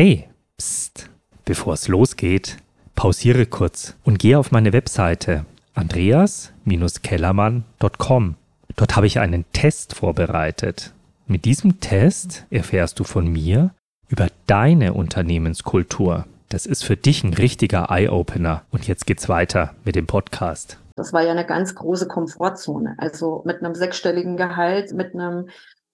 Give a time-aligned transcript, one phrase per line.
[0.00, 1.10] Hey, pst,
[1.44, 2.58] bevor es losgeht,
[2.94, 8.36] pausiere kurz und gehe auf meine Webseite andreas-kellermann.com.
[8.76, 10.92] Dort habe ich einen Test vorbereitet.
[11.26, 13.74] Mit diesem Test erfährst du von mir
[14.08, 16.26] über deine Unternehmenskultur.
[16.48, 18.62] Das ist für dich ein richtiger Eye-Opener.
[18.70, 20.78] Und jetzt geht's weiter mit dem Podcast.
[20.94, 22.94] Das war ja eine ganz große Komfortzone.
[22.98, 25.48] Also mit einem sechsstelligen Gehalt, mit einem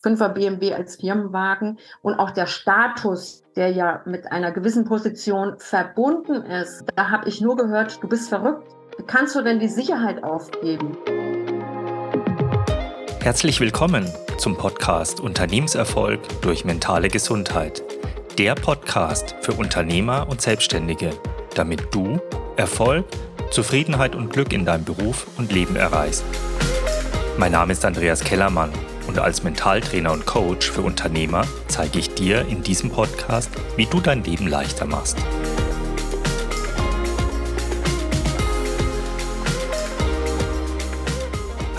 [0.04, 6.42] Fünfer BMW als Firmenwagen und auch der Status, der ja mit einer gewissen Position verbunden
[6.42, 6.84] ist.
[6.94, 8.70] Da habe ich nur gehört, du bist verrückt.
[8.98, 10.98] Wie kannst du denn die Sicherheit aufgeben?
[13.22, 17.82] Herzlich willkommen zum Podcast Unternehmenserfolg durch mentale Gesundheit.
[18.36, 21.12] Der Podcast für Unternehmer und Selbstständige,
[21.54, 22.20] damit du
[22.56, 23.06] Erfolg,
[23.50, 26.26] Zufriedenheit und Glück in deinem Beruf und Leben erreichst.
[27.38, 28.70] Mein Name ist Andreas Kellermann
[29.14, 34.00] und als Mentaltrainer und Coach für Unternehmer zeige ich dir in diesem Podcast, wie du
[34.00, 35.16] dein Leben leichter machst.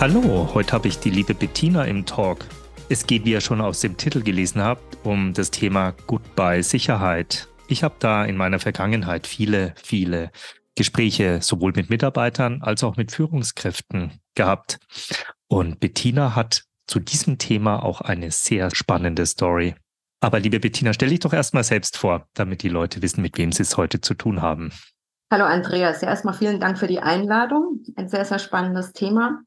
[0.00, 2.46] Hallo, heute habe ich die liebe Bettina im Talk.
[2.88, 7.48] Es geht, wie ihr schon aus dem Titel gelesen habt, um das Thema Goodbye Sicherheit.
[7.68, 10.30] Ich habe da in meiner Vergangenheit viele, viele
[10.74, 14.78] Gespräche sowohl mit Mitarbeitern als auch mit Führungskräften gehabt.
[15.48, 19.74] Und Bettina hat zu diesem Thema auch eine sehr spannende Story.
[20.20, 23.52] Aber liebe Bettina, stell dich doch erstmal selbst vor, damit die Leute wissen, mit wem
[23.52, 24.72] sie es heute zu tun haben.
[25.30, 27.82] Hallo Andreas, erstmal vielen Dank für die Einladung.
[27.96, 29.42] Ein sehr, sehr spannendes Thema.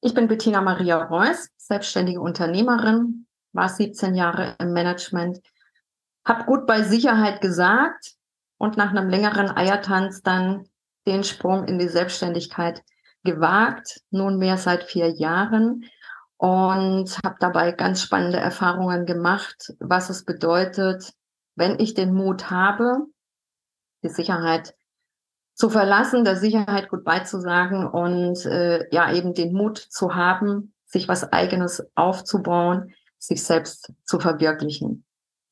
[0.00, 5.40] Ich bin Bettina Maria Reuss, selbstständige Unternehmerin, war 17 Jahre im Management,
[6.24, 8.14] habe gut bei Sicherheit gesagt
[8.58, 10.68] und nach einem längeren Eiertanz dann
[11.06, 12.82] den Sprung in die Selbstständigkeit
[13.24, 15.84] gewagt, nunmehr seit vier Jahren
[16.38, 21.12] und habe dabei ganz spannende Erfahrungen gemacht, was es bedeutet,
[21.56, 23.06] wenn ich den Mut habe,
[24.04, 24.74] die Sicherheit
[25.54, 31.08] zu verlassen, der Sicherheit gut beizusagen und äh, ja eben den Mut zu haben, sich
[31.08, 35.04] was eigenes aufzubauen, sich selbst zu verwirklichen.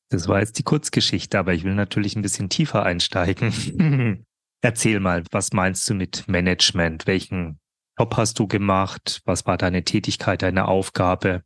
[0.09, 4.25] Das war jetzt die Kurzgeschichte, aber ich will natürlich ein bisschen tiefer einsteigen.
[4.61, 7.05] Erzähl mal, was meinst du mit Management?
[7.05, 7.59] Welchen
[7.97, 9.21] Job hast du gemacht?
[9.25, 11.43] Was war deine Tätigkeit, deine Aufgabe,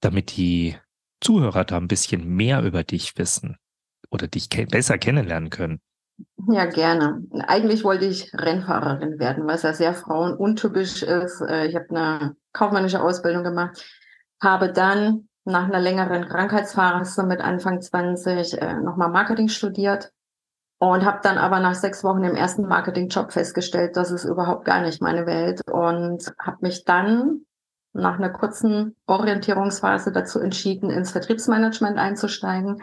[0.00, 0.76] damit die
[1.20, 3.56] Zuhörer da ein bisschen mehr über dich wissen
[4.10, 5.80] oder dich ke besser kennenlernen können?
[6.48, 7.22] Ja, gerne.
[7.46, 11.40] Eigentlich wollte ich Rennfahrerin werden, was ja sehr frauenuntypisch ist.
[11.42, 13.84] Äh, ich habe eine kaufmännische Ausbildung gemacht,
[14.40, 20.12] habe dann nach einer längeren Krankheitsphase mit Anfang 20 äh, nochmal Marketing studiert
[20.78, 24.82] und habe dann aber nach sechs Wochen im ersten Marketingjob festgestellt, das ist überhaupt gar
[24.82, 27.46] nicht meine Welt und habe mich dann
[27.94, 32.82] nach einer kurzen Orientierungsphase dazu entschieden, ins Vertriebsmanagement einzusteigen.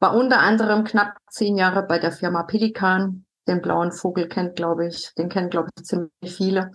[0.00, 3.24] War unter anderem knapp zehn Jahre bei der Firma Pelikan.
[3.48, 6.72] Den blauen Vogel kennt, glaube ich, den kennen, glaube ich, ziemlich viele.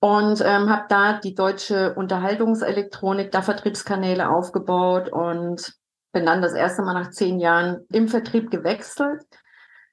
[0.00, 5.74] Und ähm, habe da die deutsche Unterhaltungselektronik, da Vertriebskanäle aufgebaut und
[6.12, 9.22] bin dann das erste Mal nach zehn Jahren im Vertrieb gewechselt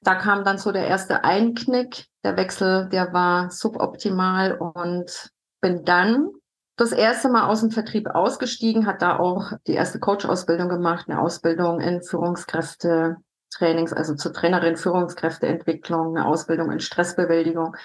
[0.04, 2.06] da kam dann so der erste Einknick.
[2.22, 6.30] Der Wechsel, der war suboptimal und bin dann
[6.76, 11.20] das erste Mal aus dem Vertrieb ausgestiegen, hat da auch die erste Coach-Ausbildung gemacht, eine
[11.20, 13.16] Ausbildung in Führungskräfte,
[13.50, 17.76] Trainings, also zur Trainerin Führungskräfteentwicklung, eine Ausbildung in Stressbewältigung.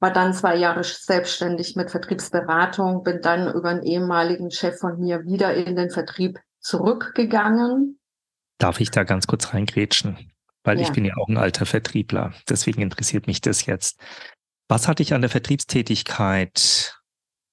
[0.00, 5.24] War dann zwei Jahre selbstständig mit Vertriebsberatung, bin dann über einen ehemaligen Chef von mir
[5.24, 8.00] wieder in den Vertrieb zurückgegangen.
[8.58, 10.31] Darf ich da ganz kurz reingrätschen?
[10.64, 10.84] Weil ja.
[10.84, 12.34] ich bin ja auch ein alter Vertriebler.
[12.48, 13.98] Deswegen interessiert mich das jetzt.
[14.68, 16.94] Was hat dich an der Vertriebstätigkeit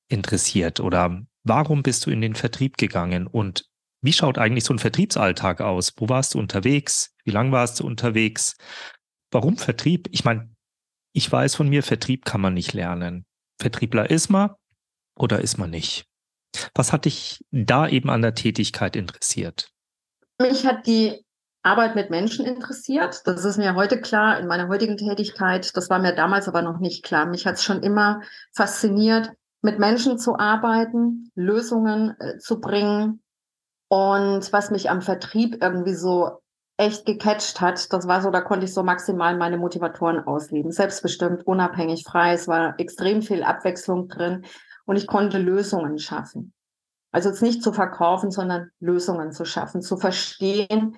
[0.07, 3.65] interessiert oder warum bist du in den Vertrieb gegangen und
[4.01, 5.93] wie schaut eigentlich so ein Vertriebsalltag aus?
[5.97, 7.13] Wo warst du unterwegs?
[7.25, 8.55] Wie lange warst du unterwegs?
[9.31, 10.07] Warum Vertrieb?
[10.11, 10.55] Ich meine,
[11.13, 13.25] ich weiß von mir, Vertrieb kann man nicht lernen.
[13.59, 14.51] Vertriebler ist man
[15.17, 16.05] oder ist man nicht?
[16.73, 19.69] Was hat dich da eben an der Tätigkeit interessiert?
[20.41, 21.21] Mich hat die
[21.69, 23.21] Arbeit mit Menschen interessiert.
[23.25, 25.75] Das ist mir heute klar in meiner heutigen Tätigkeit.
[25.77, 27.27] Das war mir damals aber noch nicht klar.
[27.27, 28.21] Mich hat es schon immer
[28.53, 29.31] fasziniert,
[29.61, 33.21] mit Menschen zu arbeiten, Lösungen äh, zu bringen.
[33.87, 36.39] Und was mich am Vertrieb irgendwie so
[36.77, 40.71] echt gecatcht hat, das war so, da konnte ich so maximal meine Motivatoren ausleben.
[40.71, 42.33] Selbstbestimmt, unabhängig, frei.
[42.33, 44.45] Es war extrem viel Abwechslung drin
[44.85, 46.53] und ich konnte Lösungen schaffen.
[47.11, 50.97] Also jetzt nicht zu verkaufen, sondern Lösungen zu schaffen, zu verstehen,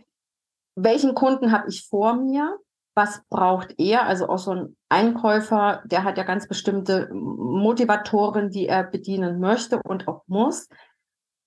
[0.75, 2.57] welchen Kunden habe ich vor mir?
[2.94, 4.06] Was braucht er?
[4.06, 9.79] Also auch so ein Einkäufer, der hat ja ganz bestimmte Motivatoren, die er bedienen möchte
[9.83, 10.68] und auch muss.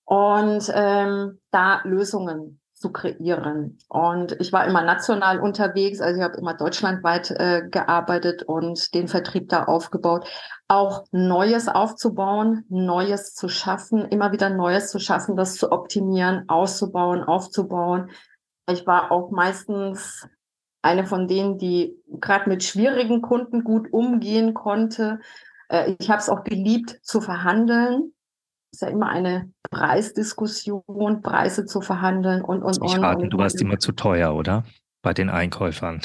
[0.04, 3.78] Und ähm, da Lösungen zu kreieren.
[3.88, 9.08] Und ich war immer national unterwegs, also ich habe immer deutschlandweit äh, gearbeitet und den
[9.08, 10.28] Vertrieb da aufgebaut.
[10.68, 17.22] Auch Neues aufzubauen, Neues zu schaffen, immer wieder Neues zu schaffen, das zu optimieren, auszubauen,
[17.24, 18.10] aufzubauen.
[18.70, 20.28] Ich war auch meistens
[20.82, 25.20] eine von denen, die gerade mit schwierigen Kunden gut umgehen konnte.
[25.68, 28.14] Äh, ich habe es auch geliebt zu verhandeln
[28.74, 33.04] ist ja immer eine Preisdiskussion, Preise zu verhandeln und und ich und.
[33.04, 34.64] Rate, du warst immer zu teuer, oder?
[35.00, 36.00] Bei den Einkäufern.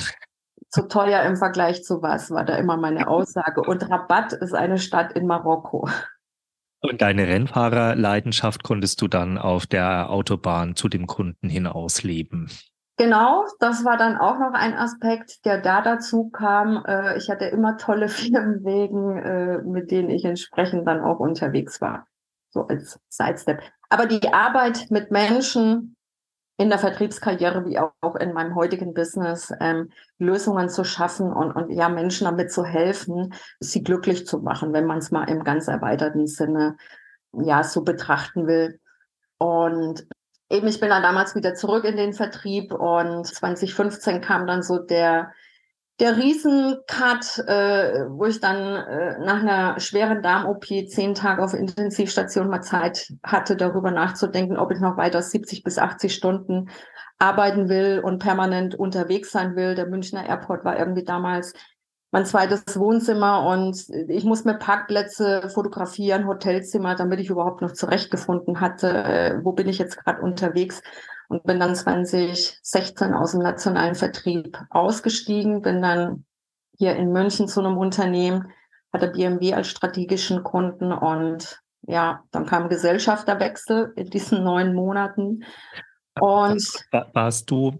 [0.69, 3.61] Zu teuer im Vergleich zu was, war da immer meine Aussage.
[3.61, 5.89] Und Rabat ist eine Stadt in Marokko.
[6.81, 12.49] Und deine Rennfahrerleidenschaft konntest du dann auf der Autobahn zu dem Kunden hin ausleben.
[12.97, 16.83] Genau, das war dann auch noch ein Aspekt, der da dazu kam.
[16.85, 22.05] Äh, ich hatte immer tolle Firmenwegen, äh, mit denen ich entsprechend dann auch unterwegs war
[22.51, 23.61] so als Sidestep.
[23.89, 25.95] Aber die Arbeit mit Menschen
[26.59, 31.71] in der Vertriebskarriere wie auch in meinem heutigen Business ähm, Lösungen zu schaffen und, und
[31.71, 35.69] ja Menschen damit zu helfen, sie glücklich zu machen, wenn man es mal im ganz
[35.69, 36.75] erweiterten Sinne
[37.31, 38.81] ja so betrachten will.
[39.37, 40.05] Und
[40.49, 44.79] eben ich bin dann damals wieder zurück in den Vertrieb und 2015 kam dann so
[44.79, 45.31] der
[45.99, 52.49] der Riesencut, äh, wo ich dann äh, nach einer schweren Darm-OP zehn Tage auf Intensivstation
[52.49, 56.69] mal Zeit hatte, darüber nachzudenken, ob ich noch weiter 70 bis 80 Stunden
[57.17, 59.75] arbeiten will und permanent unterwegs sein will.
[59.75, 61.53] Der Münchner Airport war irgendwie damals
[62.11, 68.61] mein zweites Wohnzimmer und ich muss mir Parkplätze fotografieren, Hotelzimmer, damit ich überhaupt noch zurechtgefunden
[68.61, 70.81] hatte, äh, wo bin ich jetzt gerade unterwegs
[71.29, 76.25] und bin dann 2016 aus dem nationalen Vertrieb ausgestiegen, bin dann
[76.77, 78.51] hier in München zu einem Unternehmen,
[78.91, 85.45] hatte BMW als strategischen Kunden und ja, dann kam Gesellschafterwechsel in diesen neun Monaten.
[86.19, 86.67] Und
[87.13, 87.79] warst du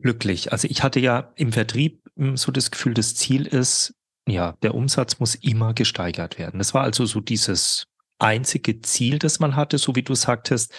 [0.00, 0.50] glücklich?
[0.50, 3.94] Also ich hatte ja im Vertrieb hm, so das Gefühl, das Ziel ist,
[4.26, 6.58] ja, der Umsatz muss immer gesteigert werden.
[6.58, 7.86] Das war also so dieses
[8.18, 10.72] einzige Ziel, das man hatte, so wie du sagtest,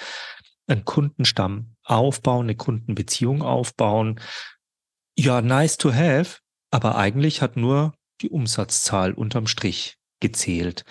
[0.67, 4.19] einen Kundenstamm aufbauen, eine Kundenbeziehung aufbauen.
[5.17, 6.39] Ja, nice to have,
[6.71, 10.83] aber eigentlich hat nur die Umsatzzahl unterm Strich gezählt.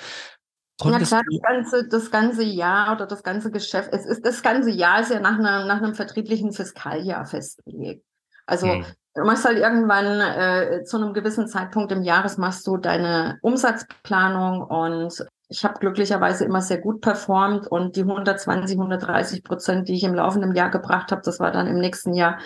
[0.80, 4.42] Konntest ja klar, das ganze, das ganze Jahr oder das ganze Geschäft, es ist das
[4.42, 8.04] ganze Jahr ist ja nach, einer, nach einem vertrieblichen Fiskaljahr festgelegt.
[8.46, 8.84] Also hm.
[9.14, 14.62] du machst halt irgendwann äh, zu einem gewissen Zeitpunkt im Jahres machst du deine Umsatzplanung
[14.62, 20.04] und ich habe glücklicherweise immer sehr gut performt und die 120, 130 Prozent, die ich
[20.04, 22.38] im laufenden Jahr gebracht habe, das war dann im nächsten Jahr,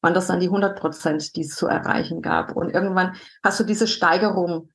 [0.00, 2.54] waren das dann die 100 Prozent, die es zu erreichen gab.
[2.56, 4.68] Und irgendwann hast du diese Steigerung,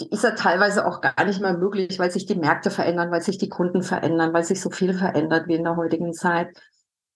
[0.00, 3.22] die ist ja teilweise auch gar nicht mehr möglich, weil sich die Märkte verändern, weil
[3.22, 6.56] sich die Kunden verändern, weil sich so viel verändert wie in der heutigen Zeit.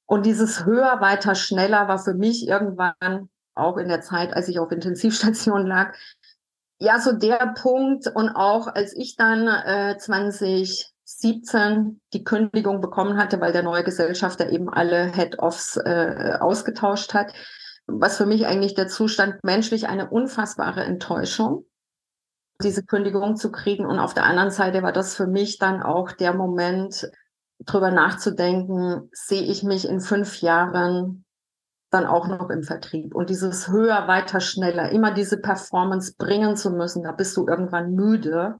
[0.07, 4.59] Und dieses höher, weiter, schneller war für mich irgendwann auch in der Zeit, als ich
[4.59, 5.95] auf Intensivstation lag,
[6.79, 13.41] ja, so der Punkt und auch als ich dann äh, 2017 die Kündigung bekommen hatte,
[13.41, 17.33] weil der neue Gesellschafter eben alle Head-Offs äh, ausgetauscht hat,
[17.87, 21.65] was für mich eigentlich der Zustand menschlich eine unfassbare Enttäuschung,
[22.63, 23.85] diese Kündigung zu kriegen.
[23.85, 27.11] Und auf der anderen Seite war das für mich dann auch der Moment,
[27.67, 31.25] drüber nachzudenken, sehe ich mich in fünf Jahren
[31.91, 33.15] dann auch noch im Vertrieb.
[33.15, 37.95] Und dieses höher, weiter, schneller, immer diese Performance bringen zu müssen, da bist du irgendwann
[37.95, 38.59] müde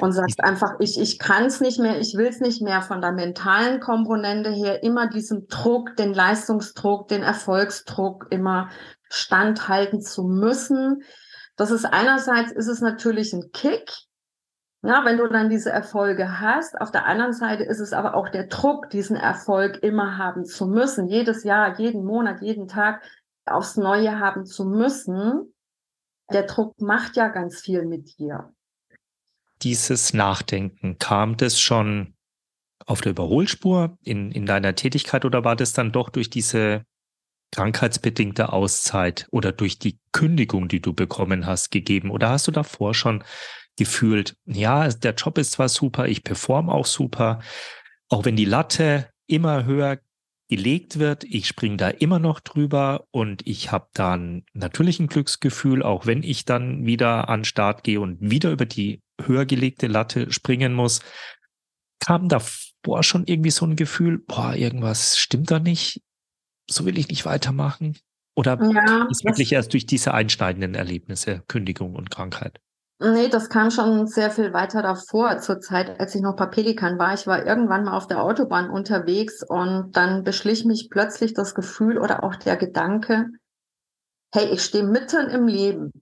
[0.00, 3.00] und sagst einfach, ich, ich kann es nicht mehr, ich will es nicht mehr von
[3.00, 8.68] der mentalen Komponente her, immer diesem Druck, den Leistungsdruck, den Erfolgsdruck immer
[9.08, 11.02] standhalten zu müssen.
[11.56, 13.90] Das ist einerseits ist es natürlich ein Kick,
[14.82, 18.30] ja, wenn du dann diese Erfolge hast, auf der anderen Seite ist es aber auch
[18.30, 23.02] der Druck, diesen Erfolg immer haben zu müssen, jedes Jahr, jeden Monat, jeden Tag
[23.44, 25.52] aufs Neue haben zu müssen.
[26.32, 28.54] Der Druck macht ja ganz viel mit dir.
[29.62, 32.14] Dieses Nachdenken, kam das schon
[32.86, 36.86] auf der Überholspur in, in deiner Tätigkeit oder war das dann doch durch diese
[37.52, 42.10] krankheitsbedingte Auszeit oder durch die Kündigung, die du bekommen hast, gegeben?
[42.10, 43.24] Oder hast du davor schon
[43.80, 47.40] gefühlt, ja, der Job ist zwar super, ich performe auch super,
[48.10, 50.00] auch wenn die Latte immer höher
[50.50, 55.82] gelegt wird, ich springe da immer noch drüber und ich habe dann natürlich ein Glücksgefühl,
[55.82, 60.30] auch wenn ich dann wieder an Start gehe und wieder über die höher gelegte Latte
[60.30, 61.00] springen muss,
[62.00, 66.02] kam davor schon irgendwie so ein Gefühl, boah, irgendwas stimmt da nicht,
[66.68, 67.96] so will ich nicht weitermachen?
[68.36, 72.60] Oder ja, ist wirklich erst durch diese einschneidenden Erlebnisse, Kündigung und Krankheit?
[73.02, 76.98] Nee, das kam schon sehr viel weiter davor, zur Zeit, als ich noch bei Pelikan
[76.98, 77.14] war.
[77.14, 81.96] Ich war irgendwann mal auf der Autobahn unterwegs und dann beschlich mich plötzlich das Gefühl
[81.96, 83.30] oder auch der Gedanke,
[84.34, 85.92] hey, ich stehe mitten im Leben.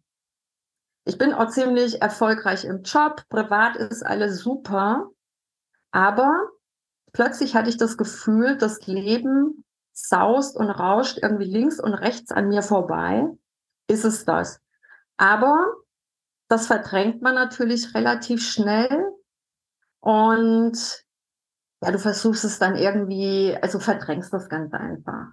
[1.04, 5.08] Ich bin auch ziemlich erfolgreich im Job, privat ist alles super,
[5.92, 6.48] aber
[7.12, 12.48] plötzlich hatte ich das Gefühl, das Leben saust und rauscht irgendwie links und rechts an
[12.48, 13.28] mir vorbei.
[13.86, 14.60] Ist es das?
[15.16, 15.64] Aber
[16.48, 19.12] das verdrängt man natürlich relativ schnell.
[20.00, 21.04] Und
[21.82, 25.28] ja, du versuchst es dann irgendwie, also verdrängst das ganz einfach.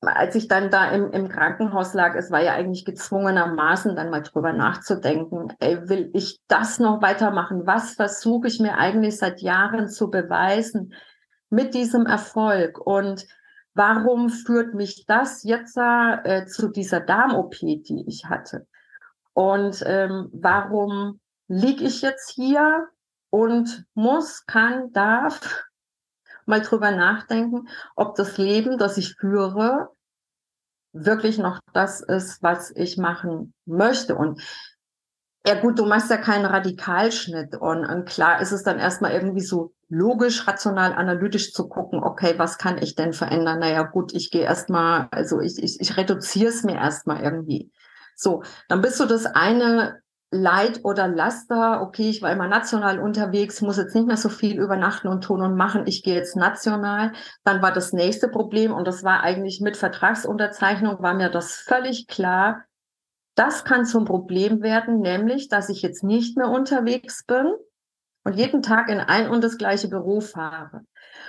[0.00, 4.22] Als ich dann da im, im Krankenhaus lag, es war ja eigentlich gezwungenermaßen dann mal
[4.22, 7.66] drüber nachzudenken, ey, will ich das noch weitermachen?
[7.66, 10.92] Was versuche ich mir eigentlich seit Jahren zu beweisen
[11.48, 12.78] mit diesem Erfolg?
[12.86, 13.26] Und
[13.72, 18.66] warum führt mich das jetzt äh, zu dieser Darm-OP, die ich hatte?
[19.34, 22.88] Und ähm, warum liege ich jetzt hier
[23.30, 25.64] und muss, kann, darf
[26.46, 29.90] mal drüber nachdenken, ob das Leben, das ich führe,
[30.92, 34.14] wirklich noch das ist, was ich machen möchte.
[34.14, 34.40] Und
[35.46, 39.42] ja gut, du machst ja keinen Radikalschnitt und, und klar ist es dann erstmal irgendwie
[39.42, 43.58] so logisch, rational, analytisch zu gucken, okay, was kann ich denn verändern?
[43.58, 47.70] Naja gut, ich gehe erstmal, also ich, ich, ich reduziere es mir erstmal irgendwie.
[48.16, 50.00] So, dann bist du das eine
[50.34, 54.60] Leid oder Laster, okay, ich war immer national unterwegs, muss jetzt nicht mehr so viel
[54.60, 57.12] übernachten und tun und machen, ich gehe jetzt national.
[57.44, 62.08] Dann war das nächste Problem und das war eigentlich mit Vertragsunterzeichnung, war mir das völlig
[62.08, 62.64] klar.
[63.36, 67.52] Das kann zum Problem werden, nämlich, dass ich jetzt nicht mehr unterwegs bin
[68.24, 70.82] und jeden Tag in ein und das gleiche Büro fahre.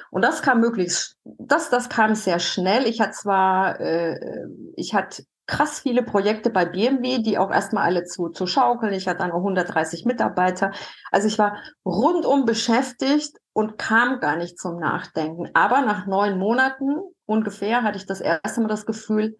[0.09, 2.87] Und das kam möglichst, das, das kam sehr schnell.
[2.87, 8.03] Ich hatte zwar, äh, ich hatte krass viele Projekte bei BMW, die auch erstmal alle
[8.03, 8.93] zu, zu schaukeln.
[8.93, 10.71] Ich hatte dann auch 130 Mitarbeiter.
[11.11, 15.49] Also ich war rundum beschäftigt und kam gar nicht zum Nachdenken.
[15.53, 19.37] Aber nach neun Monaten ungefähr hatte ich das erste Mal das Gefühl,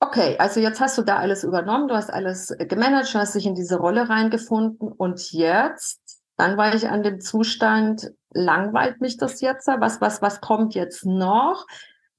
[0.00, 3.46] okay, also jetzt hast du da alles übernommen, du hast alles gemanagt, du hast dich
[3.46, 6.00] in diese Rolle reingefunden und jetzt,
[6.36, 9.68] dann war ich an dem Zustand, langweilt mich das jetzt?
[9.68, 11.66] Was, was, was kommt jetzt noch?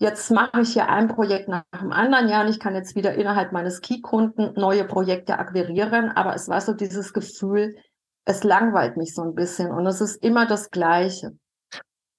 [0.03, 3.15] Jetzt mache ich hier ein Projekt nach dem anderen Jahr und ich kann jetzt wieder
[3.15, 7.77] innerhalb meines Key-Kunden neue Projekte akquirieren, aber es war so dieses Gefühl,
[8.25, 11.38] es langweilt mich so ein bisschen und es ist immer das Gleiche.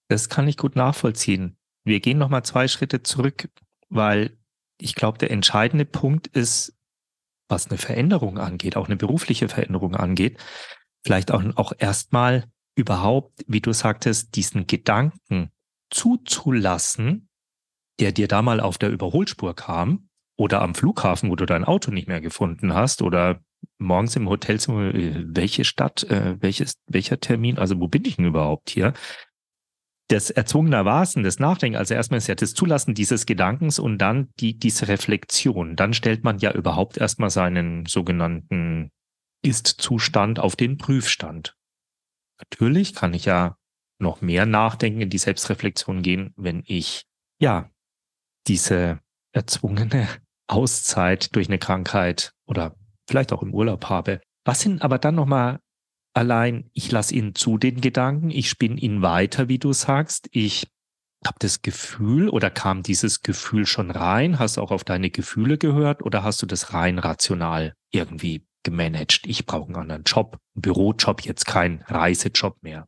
[0.08, 1.58] Das kann ich gut nachvollziehen.
[1.84, 3.50] Wir gehen nochmal zwei Schritte zurück,
[3.90, 4.38] weil
[4.80, 6.74] ich glaube, der entscheidende Punkt ist,
[7.50, 10.38] was eine Veränderung angeht, auch eine berufliche Veränderung angeht,
[11.04, 12.44] vielleicht auch, auch erstmal
[12.76, 15.50] überhaupt, wie du sagtest, diesen Gedanken
[15.90, 17.28] zuzulassen,
[18.00, 21.90] der dir da mal auf der Überholspur kam oder am Flughafen, wo du dein Auto
[21.90, 23.40] nicht mehr gefunden hast oder
[23.78, 28.26] morgens im Hotelzimmer, äh, welche Stadt, äh, welches, welcher Termin, also wo bin ich denn
[28.26, 28.92] überhaupt hier?
[30.08, 34.58] Das erzwungenermaßen, das Nachdenken, also erstmal ist ja das Zulassen dieses Gedankens und dann die,
[34.58, 35.76] diese Reflexion.
[35.76, 38.90] Dann stellt man ja überhaupt erstmal seinen sogenannten
[39.42, 41.56] Ist-Zustand auf den Prüfstand.
[42.38, 43.56] Natürlich kann ich ja
[43.98, 47.06] noch mehr nachdenken, in die Selbstreflexion gehen, wenn ich
[47.40, 47.70] ja
[48.46, 49.00] diese
[49.32, 50.08] erzwungene
[50.46, 52.76] Auszeit durch eine Krankheit oder
[53.08, 54.20] vielleicht auch im Urlaub habe.
[54.44, 55.60] Was sind aber dann nochmal
[56.14, 60.66] allein, ich lasse ihn zu den Gedanken, ich spinne ihn weiter, wie du sagst, ich
[61.26, 64.38] habe das Gefühl oder kam dieses Gefühl schon rein?
[64.38, 69.22] Hast du auch auf deine Gefühle gehört oder hast du das rein rational irgendwie gemanagt?
[69.26, 72.86] Ich brauche einen anderen Job, einen Bürojob, jetzt kein Reisejob mehr.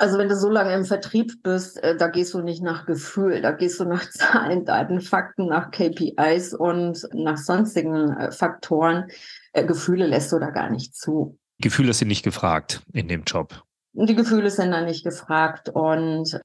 [0.00, 3.42] Also wenn du so lange im Vertrieb bist, äh, da gehst du nicht nach Gefühl,
[3.42, 9.08] da gehst du nach Zahlen, Daten, Fakten, nach KPIs und nach sonstigen äh, Faktoren.
[9.52, 11.36] Äh, Gefühle lässt du da gar nicht zu.
[11.60, 13.64] Gefühle sind nicht gefragt in dem Job.
[13.92, 16.40] Die Gefühle sind da nicht gefragt und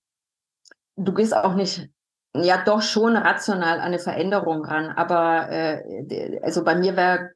[0.95, 1.89] du gehst auch nicht,
[2.35, 7.29] ja doch schon rational an eine Veränderung ran, aber äh, also bei mir wäre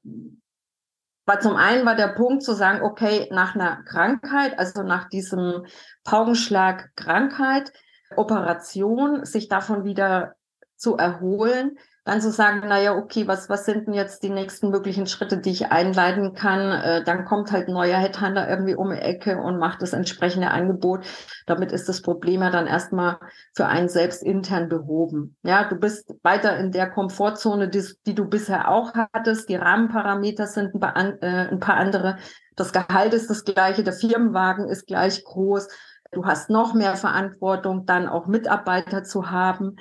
[1.28, 5.66] war zum einen war der Punkt zu sagen, okay, nach einer Krankheit, also nach diesem
[6.06, 7.74] Paukenschlag Krankheit,
[8.16, 10.36] Operation, sich davon wieder
[10.78, 15.08] zu erholen, dann zu sagen, naja, okay, was, was sind denn jetzt die nächsten möglichen
[15.08, 16.72] Schritte, die ich einleiten kann?
[16.72, 21.06] Äh, dann kommt halt neuer Headhunter irgendwie um die Ecke und macht das entsprechende Angebot.
[21.46, 23.18] Damit ist das Problem ja dann erstmal
[23.54, 25.36] für einen selbst intern behoben.
[25.44, 29.50] Ja, du bist weiter in der Komfortzone, die, die du bisher auch hattest.
[29.50, 32.18] Die Rahmenparameter sind ein paar, äh, ein paar andere.
[32.56, 35.68] Das Gehalt ist das gleiche, der Firmenwagen ist gleich groß.
[36.14, 39.76] Du hast noch mehr Verantwortung, dann auch Mitarbeiter zu haben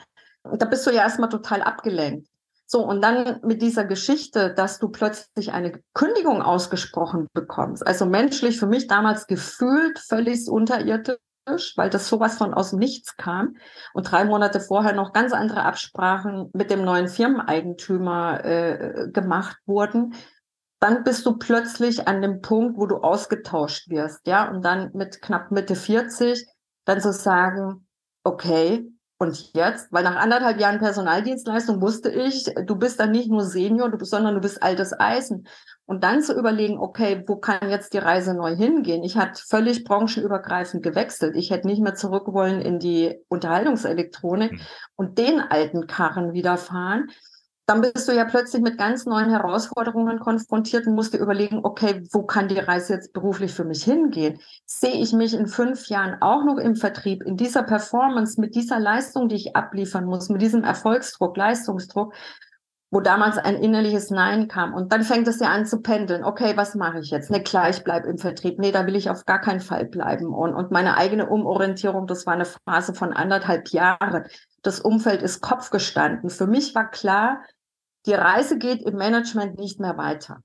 [0.57, 2.29] da bist du ja erstmal total abgelenkt.
[2.69, 7.87] So, und dann mit dieser Geschichte, dass du plötzlich eine Kündigung ausgesprochen bekommst.
[7.87, 13.17] Also menschlich für mich damals gefühlt völlig unterirdisch, weil das sowas von aus dem Nichts
[13.17, 13.57] kam.
[13.95, 20.15] Und drei Monate vorher noch ganz andere Absprachen mit dem neuen Firmeneigentümer äh, gemacht wurden.
[20.81, 25.23] Dann bist du plötzlich an dem Punkt, wo du ausgetauscht wirst, ja, und dann mit
[25.23, 26.47] knapp Mitte 40
[26.85, 27.87] dann zu sagen,
[28.25, 33.45] okay, und jetzt, weil nach anderthalb Jahren Personaldienstleistung wusste ich, du bist dann nicht nur
[33.45, 35.47] Senior, du bist, sondern du bist altes Eisen.
[35.87, 39.05] Und dann zu überlegen, okay, wo kann jetzt die Reise neu hingehen?
[39.05, 41.35] Ich hatte völlig branchenübergreifend gewechselt.
[41.35, 44.61] Ich hätte nicht mehr zurück wollen in die Unterhaltungselektronik mhm.
[44.97, 47.09] und den alten Karren wieder fahren
[47.67, 52.07] dann bist du ja plötzlich mit ganz neuen Herausforderungen konfrontiert und musst dir überlegen, okay,
[52.13, 54.39] wo kann die Reise jetzt beruflich für mich hingehen?
[54.65, 58.79] Sehe ich mich in fünf Jahren auch noch im Vertrieb, in dieser Performance, mit dieser
[58.79, 62.15] Leistung, die ich abliefern muss, mit diesem Erfolgsdruck, Leistungsdruck,
[62.93, 64.73] wo damals ein innerliches Nein kam.
[64.73, 66.23] Und dann fängt es ja an zu pendeln.
[66.23, 67.33] Okay, was mache ich jetzt?
[67.33, 68.61] Ne, klar, ich bleibe im Vertrieb.
[68.61, 70.33] Nee, da will ich auf gar keinen Fall bleiben.
[70.33, 74.27] Und, und meine eigene Umorientierung, das war eine Phase von anderthalb Jahren.
[74.63, 76.31] Das Umfeld ist Kopf gestanden.
[76.31, 77.41] Für mich war klar,
[78.07, 80.43] die Reise geht im Management nicht mehr weiter.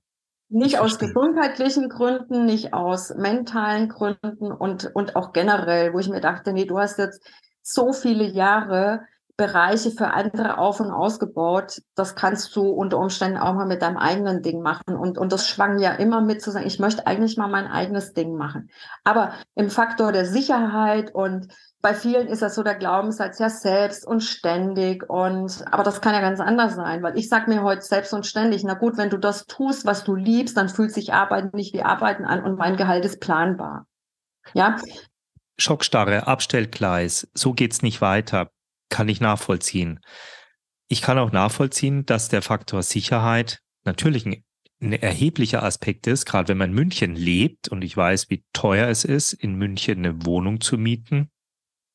[0.48, 6.20] Nicht aus gesundheitlichen Gründen, nicht aus mentalen Gründen und, und auch generell, wo ich mir
[6.20, 7.26] dachte, nee, du hast jetzt
[7.62, 11.80] so viele Jahre Bereiche für andere auf und ausgebaut.
[11.94, 14.94] Das kannst du unter Umständen auch mal mit deinem eigenen Ding machen.
[14.96, 18.12] Und, und das schwang ja immer mit zu sagen, ich möchte eigentlich mal mein eigenes
[18.12, 18.70] Ding machen.
[19.04, 21.48] Aber im Faktor der Sicherheit und
[21.80, 26.14] bei vielen ist das so der Glaubenssatz, ja, selbst und ständig und, aber das kann
[26.14, 29.10] ja ganz anders sein, weil ich sag mir heute selbst und ständig, na gut, wenn
[29.10, 32.56] du das tust, was du liebst, dann fühlt sich Arbeiten nicht wie Arbeiten an und
[32.56, 33.86] mein Gehalt ist planbar.
[34.54, 34.76] Ja.
[35.58, 38.50] Schockstarre, Abstellgleis, so geht's nicht weiter,
[38.92, 40.00] kann ich nachvollziehen.
[40.86, 44.44] Ich kann auch nachvollziehen, dass der Faktor Sicherheit natürlich ein,
[44.80, 48.88] ein erheblicher Aspekt ist, gerade wenn man in München lebt und ich weiß, wie teuer
[48.88, 51.30] es ist, in München eine Wohnung zu mieten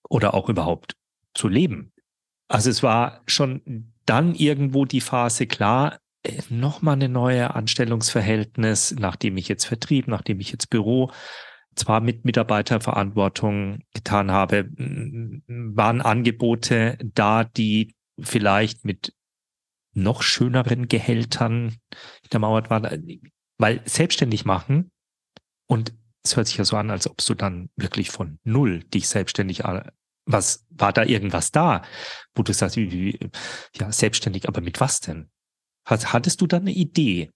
[0.09, 0.95] oder auch überhaupt
[1.35, 1.93] zu leben.
[2.47, 9.37] Also es war schon dann irgendwo die Phase klar, äh, nochmal eine neue Anstellungsverhältnis, nachdem
[9.37, 11.11] ich jetzt Vertrieb, nachdem ich jetzt Büro
[11.77, 19.13] zwar mit Mitarbeiterverantwortung getan habe, waren Angebote da, die vielleicht mit
[19.93, 21.75] noch schöneren Gehältern
[22.21, 23.21] hintermauert waren,
[23.57, 24.91] weil selbstständig machen
[25.67, 29.07] und es hört sich ja so an, als ob du dann wirklich von null dich
[29.07, 29.63] selbstständig,
[30.25, 31.83] was war da irgendwas da,
[32.35, 33.19] wo du sagst, wie, wie,
[33.75, 35.29] ja, selbstständig, aber mit was denn?
[35.85, 37.31] Hattest du da eine Idee?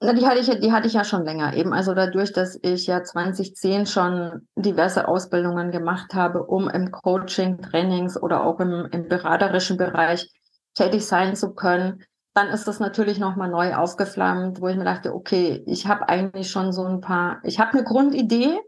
[0.00, 1.72] Na, die hatte ich, die hatte ich ja schon länger eben.
[1.72, 8.20] Also dadurch, dass ich ja 2010 schon diverse Ausbildungen gemacht habe, um im Coaching, Trainings
[8.20, 10.30] oder auch im, im beraterischen Bereich
[10.74, 15.12] tätig sein zu können, dann ist das natürlich nochmal neu aufgeflammt, wo ich mir dachte,
[15.12, 18.60] okay, ich habe eigentlich schon so ein paar, ich habe eine Grundidee,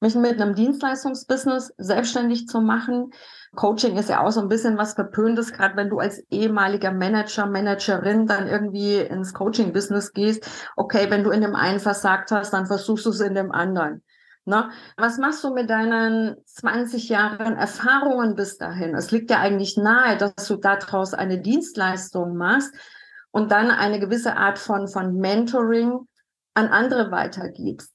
[0.00, 3.12] mich mit einem Dienstleistungsbusiness selbstständig zu machen.
[3.56, 7.46] Coaching ist ja auch so ein bisschen was Verpöntes, gerade wenn du als ehemaliger Manager,
[7.46, 10.48] Managerin dann irgendwie ins Coaching-Business gehst.
[10.76, 14.04] Okay, wenn du in dem einen versagt hast, dann versuchst du es in dem anderen.
[14.44, 14.70] Ne?
[14.96, 18.94] Was machst du mit deinen 20 Jahren Erfahrungen bis dahin?
[18.94, 22.72] Es liegt ja eigentlich nahe, dass du daraus eine Dienstleistung machst,
[23.36, 26.08] und dann eine gewisse Art von, von Mentoring
[26.54, 27.92] an andere weitergibst.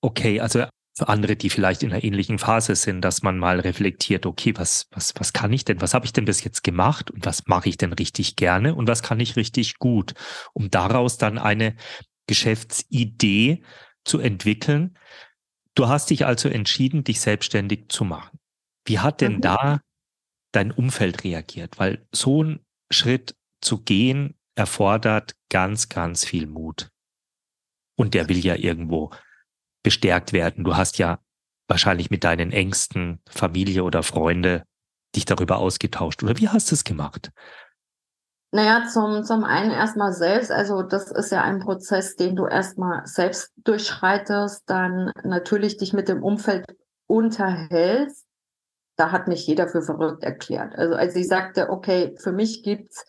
[0.00, 0.64] Okay, also
[0.96, 4.86] für andere, die vielleicht in einer ähnlichen Phase sind, dass man mal reflektiert, okay, was,
[4.92, 7.68] was, was kann ich denn, was habe ich denn bis jetzt gemacht und was mache
[7.68, 10.14] ich denn richtig gerne und was kann ich richtig gut,
[10.52, 11.74] um daraus dann eine
[12.28, 13.62] Geschäftsidee
[14.04, 14.96] zu entwickeln.
[15.74, 18.38] Du hast dich also entschieden, dich selbstständig zu machen.
[18.86, 19.40] Wie hat denn mhm.
[19.40, 19.80] da
[20.52, 21.78] dein Umfeld reagiert?
[21.78, 22.60] Weil so ein
[22.92, 26.90] Schritt zu gehen, erfordert ganz, ganz viel Mut.
[27.96, 29.10] Und der will ja irgendwo
[29.84, 30.64] bestärkt werden.
[30.64, 31.20] Du hast ja
[31.68, 34.64] wahrscheinlich mit deinen Ängsten, Familie oder Freunde
[35.14, 36.24] dich darüber ausgetauscht.
[36.24, 37.30] Oder wie hast du es gemacht?
[38.50, 40.50] Naja, zum, zum einen erstmal selbst.
[40.50, 46.08] Also das ist ja ein Prozess, den du erstmal selbst durchschreitest, dann natürlich dich mit
[46.08, 46.64] dem Umfeld
[47.06, 48.26] unterhältst.
[48.96, 50.76] Da hat mich jeder für verrückt erklärt.
[50.76, 53.04] Also als ich sagte, okay, für mich gibt's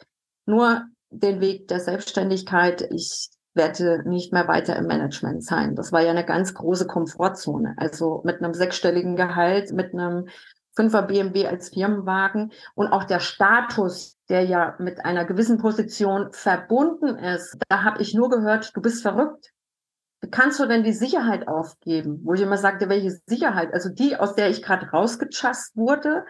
[0.47, 2.81] nur den Weg der Selbstständigkeit.
[2.91, 5.75] Ich werde nicht mehr weiter im Management sein.
[5.75, 7.75] Das war ja eine ganz große Komfortzone.
[7.77, 10.27] Also mit einem sechsstelligen Gehalt, mit einem
[10.75, 17.17] Fünfer BMW als Firmenwagen und auch der Status, der ja mit einer gewissen Position verbunden
[17.17, 17.57] ist.
[17.69, 19.51] Da habe ich nur gehört, du bist verrückt.
[20.31, 22.19] Kannst du denn die Sicherheit aufgeben?
[22.23, 23.73] Wo ich immer sagte, welche Sicherheit?
[23.73, 26.25] Also die, aus der ich gerade rausgechast wurde.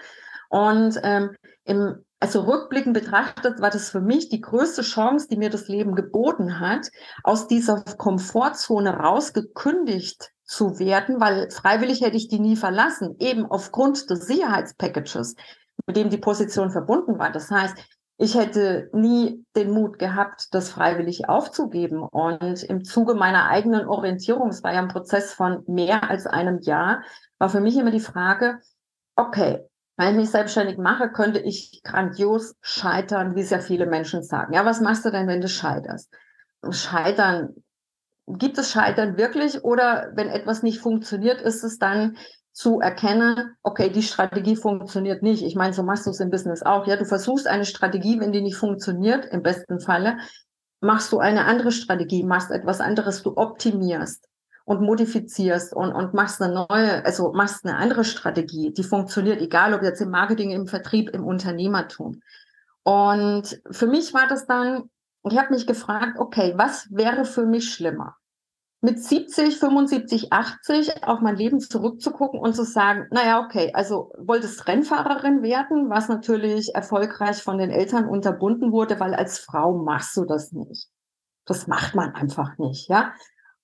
[0.50, 5.52] Und ähm, im also rückblickend betrachtet war das für mich die größte Chance, die mir
[5.52, 6.90] das Leben geboten hat,
[7.24, 14.10] aus dieser Komfortzone rausgekündigt zu werden, weil freiwillig hätte ich die nie verlassen, eben aufgrund
[14.10, 15.36] des Sicherheitspackages,
[15.86, 17.32] mit dem die Position verbunden war.
[17.32, 17.78] Das heißt,
[18.18, 22.02] ich hätte nie den Mut gehabt, das freiwillig aufzugeben.
[22.02, 26.60] Und im Zuge meiner eigenen Orientierung, es war ja ein Prozess von mehr als einem
[26.62, 27.04] Jahr,
[27.38, 28.62] war für mich immer die Frage,
[29.16, 34.24] okay, wenn ich mich selbstständig mache, könnte ich grandios scheitern, wie es ja viele Menschen
[34.24, 34.54] sagen.
[34.54, 36.14] Ja, was machst du denn, wenn du scheiterst?
[36.70, 37.56] Scheitern,
[38.28, 42.18] gibt es Scheitern wirklich oder wenn etwas nicht funktioniert, ist es dann
[42.52, 45.44] zu erkennen, okay, die Strategie funktioniert nicht.
[45.44, 46.88] Ich meine, so machst du es im Business auch.
[46.88, 50.18] Ja, du versuchst eine Strategie, wenn die nicht funktioniert, im besten Falle,
[50.80, 54.28] machst du eine andere Strategie, machst etwas anderes, du optimierst
[54.66, 59.74] und modifizierst und, und machst eine neue, also machst eine andere Strategie, die funktioniert, egal
[59.74, 62.22] ob jetzt im Marketing, im Vertrieb, im Unternehmertum.
[62.84, 64.90] Und für mich war das dann,
[65.30, 68.18] ich habe mich gefragt, okay, was wäre für mich schlimmer?
[68.86, 74.68] mit 70, 75, 80 auf mein Leben zurückzugucken und zu sagen, naja, okay, also wolltest
[74.68, 80.26] Rennfahrerin werden, was natürlich erfolgreich von den Eltern unterbunden wurde, weil als Frau machst du
[80.26, 80.88] das nicht.
[81.46, 83.14] Das macht man einfach nicht, ja.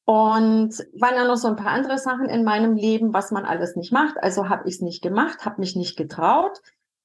[0.05, 3.75] Und waren dann noch so ein paar andere Sachen in meinem Leben, was man alles
[3.75, 4.17] nicht macht.
[4.21, 6.59] Also habe ich es nicht gemacht, habe mich nicht getraut,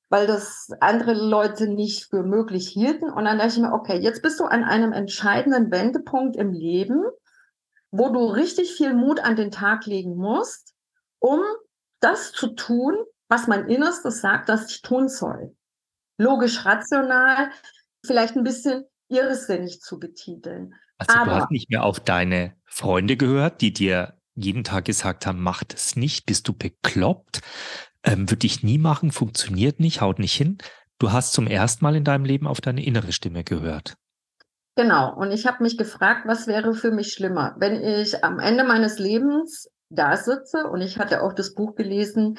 [0.09, 3.11] weil das andere Leute nicht für möglich hielten.
[3.11, 7.05] Und dann dachte ich mir, okay, jetzt bist du an einem entscheidenden Wendepunkt im Leben
[7.91, 10.75] wo du richtig viel Mut an den Tag legen musst,
[11.19, 11.41] um
[12.01, 12.97] das zu tun,
[13.29, 15.57] was mein Innerstes sagt, dass ich tun soll.
[16.19, 17.51] Logisch, rational,
[18.05, 20.75] vielleicht ein bisschen irrsinnig zu betiteln.
[20.99, 25.27] Also Aber, du hast nicht mehr auf deine Freunde gehört, die dir jeden Tag gesagt
[25.27, 27.41] haben, mach das nicht, bist du bekloppt,
[28.03, 30.59] ähm, würde ich nie machen, funktioniert nicht, haut nicht hin.
[30.99, 33.97] Du hast zum ersten Mal in deinem Leben auf deine innere Stimme gehört.
[34.77, 35.15] Genau.
[35.15, 38.99] Und ich habe mich gefragt, was wäre für mich schlimmer, wenn ich am Ende meines
[38.99, 42.39] Lebens da sitze und ich hatte auch das Buch gelesen,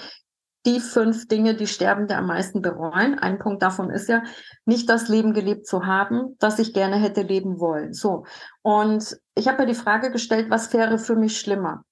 [0.66, 3.18] die fünf Dinge, die Sterbende am meisten bereuen.
[3.20, 4.24] Ein Punkt davon ist ja,
[4.66, 7.94] nicht das Leben gelebt zu haben, das ich gerne hätte leben wollen.
[7.94, 8.26] So.
[8.62, 11.84] Und ich habe mir die Frage gestellt, was wäre für mich schlimmer?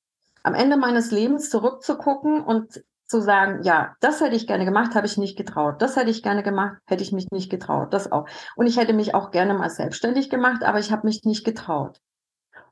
[0.43, 5.05] Am Ende meines Lebens zurückzugucken und zu sagen, ja, das hätte ich gerne gemacht, habe
[5.05, 5.81] ich nicht getraut.
[5.81, 7.93] Das hätte ich gerne gemacht, hätte ich mich nicht getraut.
[7.93, 8.27] Das auch.
[8.55, 12.01] Und ich hätte mich auch gerne mal selbstständig gemacht, aber ich habe mich nicht getraut.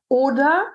[0.08, 0.66] Oder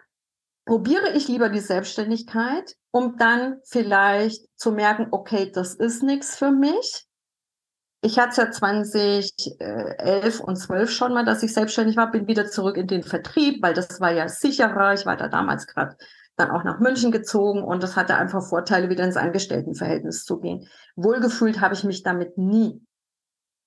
[0.68, 6.50] probiere ich lieber die Selbstständigkeit, um dann vielleicht zu merken, okay, das ist nichts für
[6.50, 7.06] mich.
[8.02, 12.50] Ich hatte es ja 2011 und 12 schon mal, dass ich selbstständig war, bin wieder
[12.50, 14.92] zurück in den Vertrieb, weil das war ja sicherer.
[14.92, 15.96] Ich war da damals gerade
[16.36, 20.68] dann auch nach München gezogen und das hatte einfach Vorteile, wieder ins Angestelltenverhältnis zu gehen.
[20.96, 22.84] Wohlgefühlt habe ich mich damit nie.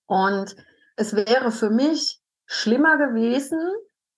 [0.06, 0.56] Und
[0.98, 3.60] es wäre für mich schlimmer gewesen,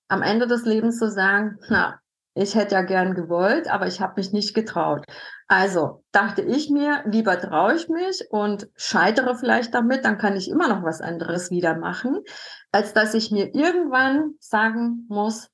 [0.10, 2.03] am Ende des Lebens zu sagen, na,
[2.36, 5.06] ich hätte ja gern gewollt, aber ich habe mich nicht getraut.
[5.48, 10.50] Also dachte ich mir, lieber traue ich mich und scheitere vielleicht damit, dann kann ich
[10.50, 12.22] immer noch was anderes wieder machen,
[12.72, 15.50] als dass ich mir irgendwann sagen muss,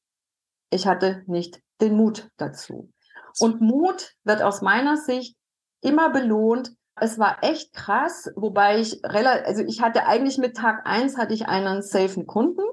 [0.70, 2.92] ich hatte nicht den Mut dazu.
[3.40, 5.36] Und Mut wird aus meiner Sicht
[5.82, 6.72] immer belohnt.
[6.96, 11.34] Es war echt krass, wobei ich relativ, also ich hatte eigentlich mit Tag eins hatte
[11.34, 12.64] ich einen safen Kunden.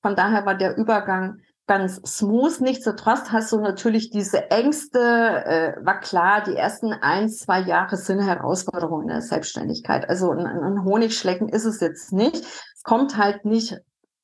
[0.00, 1.40] Von daher war der Übergang
[1.72, 2.60] ganz smooth.
[2.60, 8.20] Nichtsdestotrotz hast du natürlich diese Ängste, äh, war klar, die ersten ein, zwei Jahre sind
[8.20, 10.06] Herausforderungen in der Selbstständigkeit.
[10.06, 12.36] Also ein, ein Honigschlecken ist es jetzt nicht.
[12.36, 13.78] Es kommt halt nicht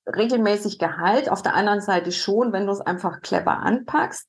[0.07, 1.31] regelmäßig Gehalt.
[1.31, 4.29] Auf der anderen Seite schon, wenn du es einfach clever anpackst.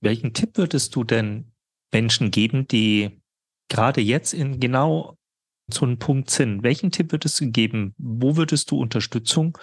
[0.00, 1.50] Welchen Tipp würdest du denn
[1.92, 3.20] Menschen geben, die
[3.68, 5.16] gerade jetzt in genau
[5.66, 6.62] so einem Punkt sind?
[6.62, 7.96] Welchen Tipp würdest du geben?
[7.98, 9.58] Wo würdest du Unterstützung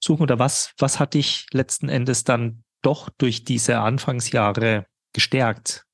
[0.00, 5.84] suchen oder was, was hat dich letzten Endes dann doch durch diese Anfangsjahre gestärkt?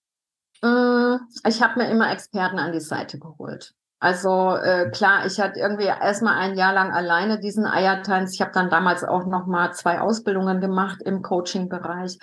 [0.62, 3.74] Mm, ich habe mir immer Experten an die Seite geholt.
[4.00, 8.34] Also äh, klar, ich hatte irgendwie erstmal ein Jahr lang alleine diesen Eiertanz.
[8.34, 12.18] Ich habe dann damals auch noch mal zwei Ausbildungen gemacht im Coaching-Bereich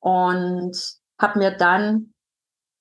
[0.00, 0.74] und
[1.20, 2.14] habe mir dann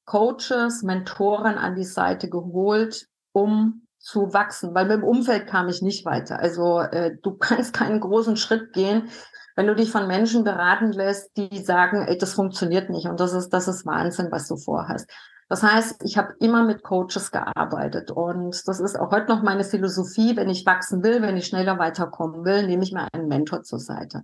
[0.05, 5.81] Coaches, Mentoren an die Seite geholt, um zu wachsen, weil mit dem Umfeld kam ich
[5.81, 6.39] nicht weiter.
[6.39, 9.09] Also äh, du kannst keinen großen Schritt gehen,
[9.55, 13.33] wenn du dich von Menschen beraten lässt, die sagen, ey, das funktioniert nicht und das
[13.33, 15.09] ist das ist Wahnsinn, was du vorhast.
[15.49, 19.63] Das heißt, ich habe immer mit Coaches gearbeitet und das ist auch heute noch meine
[19.63, 20.35] Philosophie.
[20.35, 23.79] Wenn ich wachsen will, wenn ich schneller weiterkommen will, nehme ich mir einen Mentor zur
[23.79, 24.23] Seite.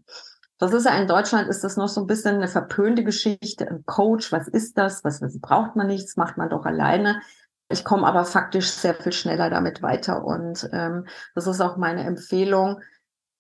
[0.60, 3.68] Das ist ja in Deutschland ist das noch so ein bisschen eine verpönte Geschichte.
[3.68, 5.04] Ein Coach, was ist das?
[5.04, 6.16] Was, was braucht man nichts?
[6.16, 7.22] Macht man doch alleine.
[7.70, 10.24] Ich komme aber faktisch sehr viel schneller damit weiter.
[10.24, 12.82] Und ähm, das ist auch meine Empfehlung,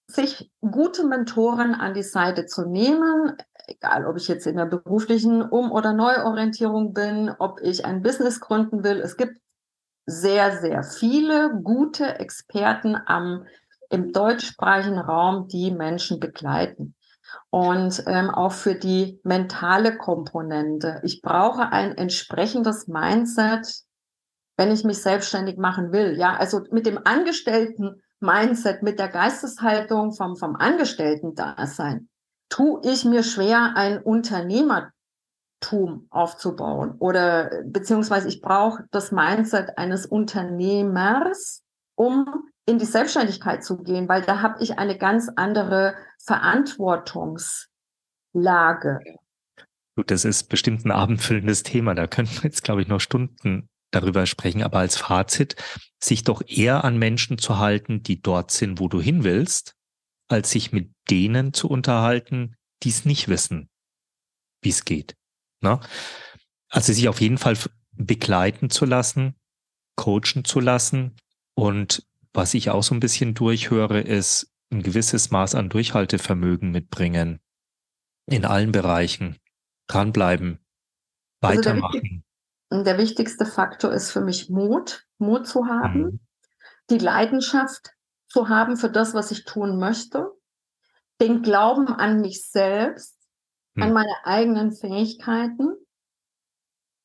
[0.07, 5.41] sich gute Mentoren an die Seite zu nehmen, egal ob ich jetzt in der beruflichen
[5.41, 8.99] Um- oder Neuorientierung bin, ob ich ein Business gründen will.
[8.99, 9.39] Es gibt
[10.05, 13.45] sehr, sehr viele gute Experten am,
[13.89, 16.95] im deutschsprachigen Raum, die Menschen begleiten.
[17.49, 21.01] Und ähm, auch für die mentale Komponente.
[21.03, 23.83] Ich brauche ein entsprechendes Mindset,
[24.57, 26.15] wenn ich mich selbstständig machen will.
[26.17, 32.07] Ja, also mit dem Angestellten Mindset, mit der Geisteshaltung vom, vom Angestellten-Dasein,
[32.49, 41.63] tue ich mir schwer, ein Unternehmertum aufzubauen oder beziehungsweise ich brauche das Mindset eines Unternehmers,
[41.95, 48.99] um in die Selbstständigkeit zu gehen, weil da habe ich eine ganz andere Verantwortungslage.
[50.07, 51.93] Das ist bestimmt ein abendfüllendes Thema.
[51.93, 54.63] Da könnten wir jetzt, glaube ich, noch Stunden darüber sprechen.
[54.63, 55.55] Aber als Fazit,
[56.03, 59.75] sich doch eher an Menschen zu halten, die dort sind, wo du hin willst,
[60.27, 63.69] als sich mit denen zu unterhalten, die es nicht wissen,
[64.61, 65.15] wie es geht.
[65.61, 65.79] Ne?
[66.69, 67.57] Also sich auf jeden Fall
[67.91, 69.35] begleiten zu lassen,
[69.95, 71.15] coachen zu lassen
[71.55, 77.39] und was ich auch so ein bisschen durchhöre, ist ein gewisses Maß an Durchhaltevermögen mitbringen.
[78.25, 79.37] In allen Bereichen.
[79.87, 80.59] Dranbleiben.
[81.41, 81.93] Weitermachen.
[82.01, 82.32] Also
[82.83, 85.05] der, wichtigste Faktor ist für mich Mut.
[85.17, 86.01] Mut zu haben.
[86.01, 86.19] Mhm.
[86.89, 87.91] Die Leidenschaft
[88.27, 90.31] zu haben für das, was ich tun möchte.
[91.21, 93.17] Den Glauben an mich selbst,
[93.75, 93.83] mhm.
[93.83, 95.77] an meine eigenen Fähigkeiten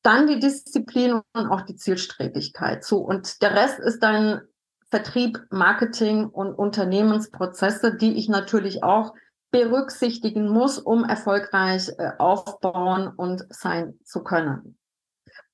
[0.01, 2.83] dann die Disziplin und auch die Zielstrebigkeit.
[2.83, 4.41] So, und der Rest ist dann
[4.89, 9.13] Vertrieb, Marketing und Unternehmensprozesse, die ich natürlich auch
[9.51, 14.78] berücksichtigen muss, um erfolgreich äh, aufbauen und sein zu können.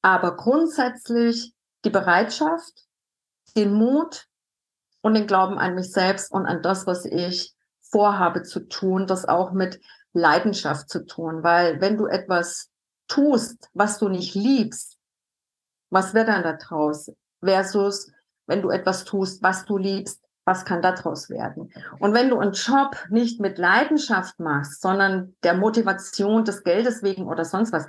[0.06, 2.86] Aber grundsätzlich die Bereitschaft,
[3.56, 4.28] den Mut
[5.02, 9.26] und den Glauben an mich selbst und an das, was ich vorhabe zu tun, das
[9.28, 9.82] auch mit
[10.14, 11.42] Leidenschaft zu tun.
[11.42, 12.70] Weil wenn du etwas
[13.08, 15.00] tust, was du nicht liebst,
[15.90, 17.12] was wird dann da draus?
[17.44, 18.12] Versus
[18.46, 21.74] wenn du etwas tust, was du liebst, was kann daraus werden?
[21.98, 27.26] Und wenn du einen Job nicht mit Leidenschaft machst, sondern der Motivation des Geldes wegen
[27.26, 27.88] oder sonst was,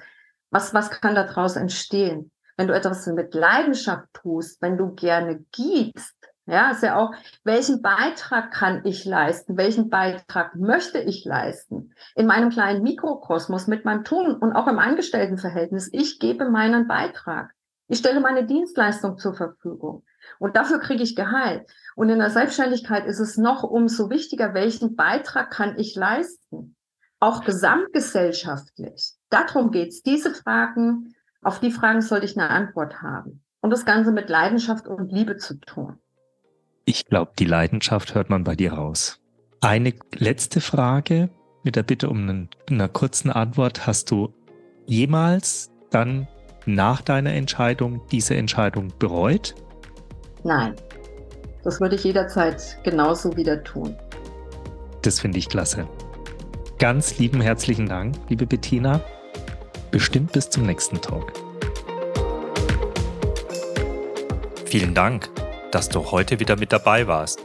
[0.51, 2.31] was, was kann daraus entstehen?
[2.57, 6.15] Wenn du etwas mit Leidenschaft tust, wenn du gerne gibst,
[6.49, 9.57] ja, ist ja auch, welchen Beitrag kann ich leisten?
[9.57, 11.93] Welchen Beitrag möchte ich leisten?
[12.15, 15.91] In meinem kleinen Mikrokosmos mit meinem Tun und auch im Angestelltenverhältnis.
[15.93, 17.51] Ich gebe meinen Beitrag.
[17.89, 20.05] Ich stelle meine Dienstleistung zur Verfügung.
[20.39, 21.69] Und dafür kriege ich Gehalt.
[21.97, 26.77] Und in der Selbstständigkeit ist es noch umso wichtiger, welchen Beitrag kann ich leisten?
[27.19, 29.16] Auch gesamtgesellschaftlich.
[29.31, 30.03] Darum geht's.
[30.03, 33.43] Diese Fragen, auf die Fragen sollte ich eine Antwort haben.
[33.61, 35.99] Und das Ganze mit Leidenschaft und Liebe zu tun.
[36.85, 39.21] Ich glaube, die Leidenschaft hört man bei dir raus.
[39.61, 41.31] Eine letzte Frage
[41.65, 43.87] mit der Bitte um einen, einer kurzen Antwort.
[43.87, 44.33] Hast du
[44.87, 46.29] jemals dann
[46.65, 49.55] nach deiner Entscheidung diese Entscheidung bereut?
[50.45, 50.77] Nein,
[51.65, 53.97] das würde ich jederzeit genauso wieder tun.
[55.03, 55.89] Das finde ich klasse.
[56.79, 59.01] Ganz lieben herzlichen Dank, liebe Bettina.
[59.97, 61.33] Bestimmt bis zum nächsten Talk.
[64.67, 65.31] Vielen Dank,
[65.73, 67.41] dass du heute wieder mit dabei warst.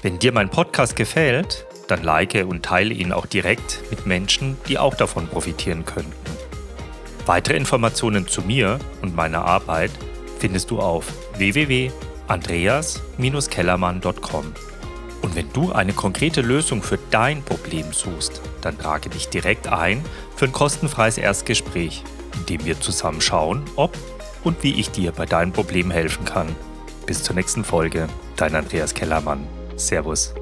[0.00, 4.78] Wenn dir mein Podcast gefällt, dann like und teile ihn auch direkt mit Menschen, die
[4.78, 6.14] auch davon profitieren könnten.
[7.26, 9.90] Weitere Informationen zu mir und meiner Arbeit
[10.38, 11.90] findest du auf www
[12.28, 14.52] andreas-kellermann.com.
[15.24, 20.04] Und wenn du eine konkrete Lösung für dein Problem suchst, dann trage dich direkt ein
[20.36, 23.96] für ein kostenfreies Erstgespräch, in dem wir zusammen schauen, ob
[24.42, 26.54] und wie ich dir bei deinem Problem helfen kann.
[27.06, 28.06] Bis zur nächsten Folge,
[28.36, 29.46] dein Andreas Kellermann.
[29.76, 30.34] Servus.